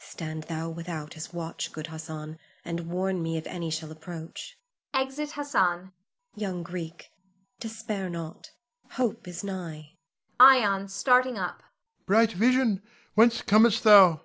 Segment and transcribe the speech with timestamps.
[0.00, 4.58] Stand thou without as watch, good Hassan, and warn me if any shall approach.
[4.92, 5.92] [Exit Hassan.]
[6.34, 7.08] Young Greek,
[7.58, 8.50] despair not;
[8.90, 9.94] hope is nigh.
[10.38, 11.62] Ion [starting up].
[12.04, 12.82] Bright vision,
[13.14, 14.20] whence comest thou?